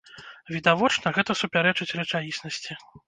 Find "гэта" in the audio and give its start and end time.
1.17-1.31